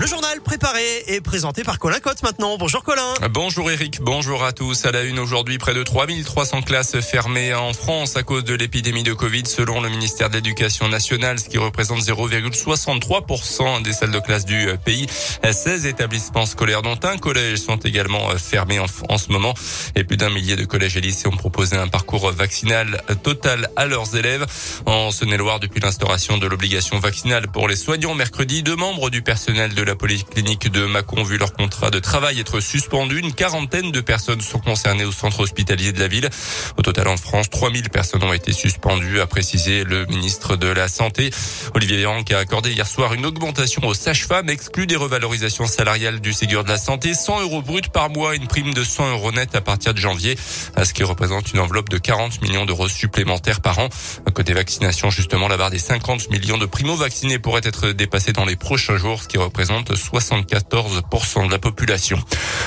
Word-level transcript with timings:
Le 0.00 0.06
journal 0.06 0.40
préparé 0.40 1.02
et 1.08 1.20
présenté 1.20 1.62
par 1.62 1.78
Colin 1.78 2.00
Cotte 2.00 2.22
maintenant. 2.22 2.56
Bonjour 2.56 2.82
Colin. 2.82 3.12
Bonjour 3.32 3.70
Eric, 3.70 4.00
bonjour 4.00 4.42
à 4.44 4.52
tous. 4.52 4.86
À 4.86 4.92
la 4.92 5.02
une 5.02 5.18
aujourd'hui, 5.18 5.58
près 5.58 5.74
de 5.74 5.82
3300 5.82 6.62
classes 6.62 6.98
fermées 7.00 7.52
en 7.52 7.74
France 7.74 8.16
à 8.16 8.22
cause 8.22 8.44
de 8.44 8.54
l'épidémie 8.54 9.02
de 9.02 9.12
Covid 9.12 9.42
selon 9.44 9.82
le 9.82 9.90
ministère 9.90 10.30
de 10.30 10.36
l'Éducation 10.36 10.88
nationale, 10.88 11.38
ce 11.38 11.50
qui 11.50 11.58
représente 11.58 12.00
0,63% 12.00 13.82
des 13.82 13.92
salles 13.92 14.10
de 14.10 14.20
classe 14.20 14.46
du 14.46 14.68
pays. 14.82 15.06
16 15.44 15.84
établissements 15.84 16.46
scolaires 16.46 16.80
dont 16.80 16.98
un 17.02 17.18
collège 17.18 17.58
sont 17.58 17.76
également 17.76 18.30
fermés 18.38 18.78
en, 18.78 19.18
ce 19.18 19.30
moment 19.30 19.52
et 19.96 20.04
plus 20.04 20.16
d'un 20.16 20.30
millier 20.30 20.56
de 20.56 20.64
collèges 20.64 20.96
et 20.96 21.02
lycées 21.02 21.28
ont 21.28 21.36
proposé 21.36 21.76
un 21.76 21.88
parcours 21.88 22.30
vaccinal 22.32 23.02
total 23.22 23.68
à 23.76 23.84
leurs 23.84 24.16
élèves. 24.16 24.46
En 24.86 25.10
Saône-et-Loire, 25.10 25.60
depuis 25.60 25.80
l'instauration 25.80 26.38
de 26.38 26.46
l'obligation 26.46 26.98
vaccinale 26.98 27.48
pour 27.48 27.68
les 27.68 27.76
soignants 27.76 28.14
mercredi, 28.14 28.62
deux 28.62 28.76
membres 28.76 29.10
du 29.10 29.20
personnel 29.20 29.74
de 29.74 29.82
la 29.82 29.89
polyclinique 29.94 30.70
de 30.70 30.86
Mâcon 30.86 31.22
vu 31.22 31.38
leur 31.38 31.52
contrat 31.52 31.90
de 31.90 31.98
travail 31.98 32.40
être 32.40 32.60
suspendu. 32.60 33.18
Une 33.18 33.32
quarantaine 33.32 33.92
de 33.92 34.00
personnes 34.00 34.40
sont 34.40 34.58
concernées 34.58 35.04
au 35.04 35.12
centre 35.12 35.40
hospitalier 35.40 35.92
de 35.92 36.00
la 36.00 36.08
ville. 36.08 36.28
Au 36.76 36.82
total, 36.82 37.08
en 37.08 37.16
France, 37.16 37.50
3000 37.50 37.90
personnes 37.90 38.22
ont 38.22 38.32
été 38.32 38.52
suspendues, 38.52 39.20
a 39.20 39.26
précisé 39.26 39.84
le 39.84 40.06
ministre 40.06 40.56
de 40.56 40.68
la 40.68 40.88
Santé. 40.88 41.30
Olivier 41.74 41.98
Véran 41.98 42.22
qui 42.22 42.34
a 42.34 42.38
accordé 42.38 42.72
hier 42.72 42.86
soir 42.86 43.14
une 43.14 43.26
augmentation 43.26 43.82
aux 43.86 43.94
sages-femmes, 43.94 44.50
exclue 44.50 44.86
des 44.86 44.96
revalorisations 44.96 45.66
salariales 45.66 46.20
du 46.20 46.32
Ségur 46.32 46.64
de 46.64 46.68
la 46.68 46.78
Santé. 46.78 47.14
100 47.14 47.40
euros 47.42 47.62
brut 47.62 47.88
par 47.88 48.10
mois, 48.10 48.34
une 48.34 48.46
prime 48.46 48.74
de 48.74 48.84
100 48.84 49.12
euros 49.12 49.32
net 49.32 49.54
à 49.54 49.60
partir 49.60 49.94
de 49.94 49.98
janvier, 49.98 50.36
à 50.76 50.84
ce 50.84 50.92
qui 50.92 51.04
représente 51.04 51.52
une 51.52 51.60
enveloppe 51.60 51.88
de 51.88 51.98
40 51.98 52.42
millions 52.42 52.66
d'euros 52.66 52.88
supplémentaires 52.88 53.60
par 53.60 53.78
an. 53.78 53.88
Côté 54.34 54.52
vaccination, 54.52 55.10
justement, 55.10 55.48
la 55.48 55.56
barre 55.56 55.70
des 55.70 55.78
50 55.78 56.30
millions 56.30 56.58
de 56.58 56.66
primo-vaccinés 56.66 57.38
pourrait 57.38 57.60
être 57.64 57.92
dépassée 57.92 58.32
dans 58.32 58.44
les 58.44 58.56
prochains 58.56 58.96
jours, 58.96 59.22
ce 59.22 59.28
qui 59.28 59.38
représente 59.38 59.79
74% 59.82 61.46
de 61.46 61.50
la 61.50 61.58
population. 61.58 62.18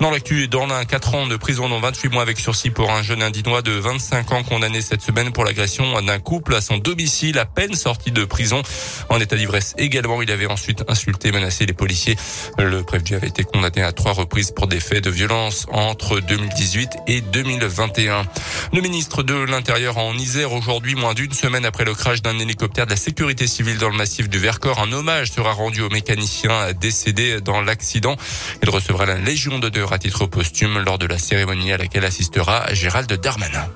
Dans 0.00 0.10
l'actu, 0.10 0.48
dans 0.48 0.66
l'un, 0.66 0.84
4 0.84 1.14
ans 1.14 1.26
de 1.26 1.36
prison, 1.36 1.68
dont 1.68 1.80
28 1.80 2.08
mois 2.08 2.22
avec 2.22 2.38
sursis 2.38 2.70
pour 2.70 2.90
un 2.90 3.02
jeune 3.02 3.22
indinois 3.22 3.62
de 3.62 3.72
25 3.72 4.32
ans 4.32 4.42
condamné 4.42 4.80
cette 4.82 5.02
semaine 5.02 5.32
pour 5.32 5.44
l'agression 5.44 6.00
d'un 6.02 6.18
couple 6.18 6.54
à 6.54 6.60
son 6.60 6.78
domicile 6.78 7.38
à 7.38 7.46
peine 7.46 7.74
sorti 7.74 8.10
de 8.10 8.24
prison. 8.24 8.62
En 9.08 9.20
état 9.20 9.36
d'ivresse 9.36 9.74
également, 9.78 10.22
il 10.22 10.30
avait 10.30 10.46
ensuite 10.46 10.84
insulté, 10.88 11.32
menacé 11.32 11.66
les 11.66 11.72
policiers. 11.72 12.16
Le 12.58 12.82
prévenu 12.82 13.16
avait 13.16 13.28
été 13.28 13.44
condamné 13.44 13.82
à 13.82 13.92
trois 13.92 14.12
reprises 14.12 14.50
pour 14.50 14.66
des 14.66 14.80
faits 14.80 15.04
de 15.04 15.10
violence 15.10 15.66
entre 15.72 16.20
2018 16.20 16.90
et 17.06 17.20
2021. 17.20 18.24
Le 18.72 18.80
ministre 18.80 19.22
de 19.22 19.34
l'Intérieur 19.34 19.98
en 19.98 20.14
Isère 20.14 20.52
aujourd'hui, 20.52 20.94
moins 20.94 21.14
d'une 21.14 21.32
semaine 21.32 21.64
après 21.64 21.84
le 21.84 21.94
crash 21.94 22.22
d'un 22.22 22.38
hélicoptère 22.38 22.86
de 22.86 22.90
la 22.90 22.96
sécurité 22.96 23.46
civile 23.46 23.78
dans 23.78 23.88
le 23.88 23.96
massif 23.96 24.28
du 24.28 24.38
Vercors, 24.38 24.80
un 24.80 24.92
hommage 24.92 25.30
sera 25.32 25.52
rendu 25.52 25.82
aux 25.82 25.90
mécaniciens 25.90 26.72
décédé 26.96 27.42
dans 27.42 27.60
l'accident. 27.60 28.16
Il 28.62 28.70
recevra 28.70 29.04
la 29.04 29.18
Légion 29.18 29.58
d'honneur 29.58 29.92
à 29.92 29.98
titre 29.98 30.24
posthume 30.24 30.78
lors 30.78 30.98
de 30.98 31.06
la 31.06 31.18
cérémonie 31.18 31.72
à 31.72 31.76
laquelle 31.76 32.06
assistera 32.06 32.72
Gérald 32.72 33.12
Darmanin. 33.12 33.68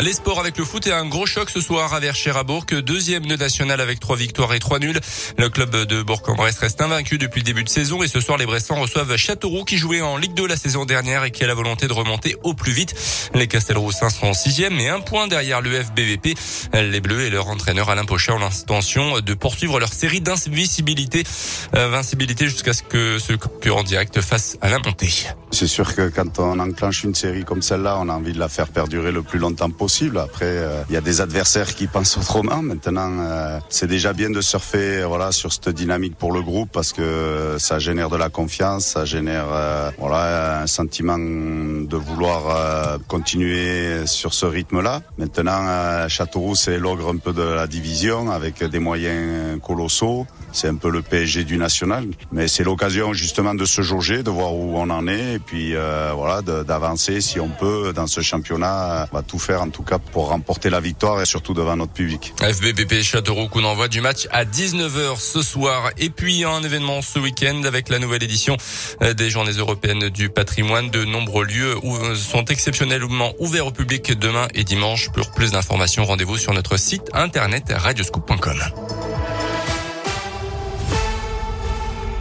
Les 0.00 0.12
sports 0.12 0.38
avec 0.38 0.56
le 0.56 0.64
foot 0.64 0.86
et 0.86 0.92
un 0.92 1.06
gros 1.06 1.26
choc 1.26 1.50
ce 1.50 1.60
soir 1.60 1.92
à 1.92 1.98
Verchères-à-Bourg, 1.98 2.66
deuxième 2.66 3.26
national 3.26 3.80
avec 3.80 3.98
trois 3.98 4.14
victoires 4.14 4.54
et 4.54 4.60
trois 4.60 4.78
nuls. 4.78 5.00
Le 5.36 5.48
club 5.48 5.74
de 5.74 6.02
Bourg-en-Bresse 6.02 6.58
reste 6.58 6.80
invaincu 6.80 7.18
depuis 7.18 7.40
le 7.40 7.44
début 7.44 7.64
de 7.64 7.68
saison 7.68 8.04
et 8.04 8.06
ce 8.06 8.20
soir 8.20 8.38
les 8.38 8.46
Bressans 8.46 8.80
reçoivent 8.80 9.16
Châteauroux 9.16 9.64
qui 9.64 9.76
jouait 9.76 10.00
en 10.00 10.16
Ligue 10.16 10.34
2 10.34 10.46
la 10.46 10.56
saison 10.56 10.84
dernière 10.84 11.24
et 11.24 11.32
qui 11.32 11.42
a 11.42 11.48
la 11.48 11.54
volonté 11.54 11.88
de 11.88 11.92
remonter 11.92 12.36
au 12.44 12.54
plus 12.54 12.70
vite. 12.70 12.94
Les 13.34 13.48
Castelroussins 13.48 14.08
sont 14.08 14.34
sixième 14.34 14.78
et 14.78 14.88
un 14.88 15.00
point 15.00 15.26
derrière 15.26 15.60
le 15.60 15.82
FBVP. 15.82 16.36
Les 16.74 17.00
Bleus 17.00 17.22
et 17.22 17.30
leur 17.30 17.48
entraîneur 17.48 17.90
Alain 17.90 18.04
Pochet 18.04 18.30
ont 18.30 18.38
l'intention 18.38 19.18
de 19.18 19.34
poursuivre 19.34 19.80
leur 19.80 19.92
série 19.92 20.20
d'invincibilité, 20.20 21.24
invincibilité 21.72 22.44
jusqu'à 22.44 22.72
ce 22.72 22.84
que 22.84 23.18
ce 23.18 23.32
concurrent 23.32 23.82
direct 23.82 24.20
fasse 24.20 24.58
à 24.60 24.68
la 24.68 24.78
montée. 24.78 25.10
C'est 25.50 25.66
sûr 25.66 25.92
que 25.96 26.08
quand 26.08 26.38
on 26.38 26.60
enclenche 26.60 27.02
une 27.02 27.16
série 27.16 27.44
comme 27.44 27.62
celle-là, 27.62 27.98
on 28.00 28.08
a 28.08 28.12
envie 28.12 28.32
de 28.32 28.38
la 28.38 28.48
faire 28.48 28.68
perdurer 28.68 29.10
le 29.10 29.22
plus 29.22 29.40
longtemps 29.40 29.70
possible. 29.70 29.87
Après, 29.88 30.44
euh, 30.44 30.82
il 30.90 30.94
y 30.94 30.98
a 30.98 31.00
des 31.00 31.22
adversaires 31.22 31.74
qui 31.74 31.86
pensent 31.86 32.18
autrement. 32.18 32.62
Maintenant, 32.62 33.10
euh, 33.20 33.58
c'est 33.70 33.86
déjà 33.86 34.12
bien 34.12 34.28
de 34.28 34.42
surfer 34.42 35.02
voilà 35.04 35.32
sur 35.32 35.50
cette 35.50 35.70
dynamique 35.70 36.14
pour 36.16 36.30
le 36.30 36.42
groupe 36.42 36.68
parce 36.70 36.92
que 36.92 37.56
ça 37.58 37.78
génère 37.78 38.10
de 38.10 38.16
la 38.16 38.28
confiance, 38.28 38.84
ça 38.84 39.06
génère 39.06 39.46
euh, 39.50 39.90
voilà 39.98 40.60
un 40.60 40.66
sentiment 40.66 41.16
de 41.18 41.96
vouloir 41.96 42.98
continuer 43.08 44.06
sur 44.06 44.34
ce 44.34 44.44
rythme-là. 44.44 45.00
Maintenant, 45.16 46.06
Châteauroux, 46.08 46.54
c'est 46.54 46.78
l'ogre 46.78 47.08
un 47.08 47.16
peu 47.16 47.32
de 47.32 47.42
la 47.42 47.66
division 47.66 48.30
avec 48.30 48.62
des 48.62 48.78
moyens 48.78 49.58
colossaux. 49.62 50.26
C'est 50.52 50.68
un 50.68 50.76
peu 50.76 50.90
le 50.90 51.02
PSG 51.02 51.44
du 51.44 51.56
national, 51.56 52.06
mais 52.30 52.46
c'est 52.46 52.64
l'occasion 52.64 53.12
justement 53.14 53.54
de 53.54 53.64
se 53.64 53.82
jauger, 53.82 54.22
de 54.22 54.30
voir 54.30 54.54
où 54.54 54.76
on 54.76 54.90
en 54.90 55.06
est 55.06 55.34
et 55.34 55.38
puis 55.38 55.74
euh, 55.74 56.12
voilà 56.14 56.42
d'avancer 56.42 57.20
si 57.20 57.38
on 57.40 57.48
peut 57.48 57.92
dans 57.94 58.06
ce 58.06 58.20
championnat. 58.20 59.08
On 59.12 59.16
va 59.16 59.22
tout 59.22 59.38
faire 59.38 59.62
en 59.62 59.68
tout 59.68 59.77
cas 59.82 59.98
pour 59.98 60.28
remporter 60.28 60.70
la 60.70 60.80
victoire 60.80 61.20
et 61.20 61.26
surtout 61.26 61.54
devant 61.54 61.76
notre 61.76 61.92
public. 61.92 62.34
FBPP 62.40 63.02
Châteauroux 63.02 63.48
qu'on 63.48 63.64
envoie 63.64 63.88
du 63.88 64.00
match 64.00 64.28
à 64.30 64.44
19h 64.44 65.18
ce 65.20 65.42
soir 65.42 65.90
et 65.98 66.10
puis 66.10 66.44
un 66.44 66.62
événement 66.62 67.02
ce 67.02 67.18
week-end 67.18 67.62
avec 67.64 67.88
la 67.88 67.98
nouvelle 67.98 68.22
édition 68.22 68.56
euh, 69.02 69.14
des 69.14 69.30
Journées 69.30 69.52
européennes 69.52 70.08
du 70.08 70.28
patrimoine. 70.28 70.90
De 70.90 71.04
nombreux 71.04 71.44
lieux 71.44 71.76
euh, 71.84 72.14
sont 72.14 72.44
exceptionnellement 72.44 73.32
ouverts 73.38 73.66
au 73.66 73.72
public 73.72 74.18
demain 74.18 74.48
et 74.54 74.64
dimanche. 74.64 75.10
Pour 75.10 75.30
plus 75.32 75.52
d'informations, 75.52 76.04
rendez-vous 76.04 76.36
sur 76.36 76.52
notre 76.52 76.76
site 76.76 77.10
internet 77.14 77.72
radioscoop.com. 77.74 78.58